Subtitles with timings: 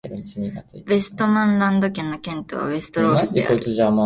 [0.03, 3.61] ヴェストマンランド県の県都はヴェステロースである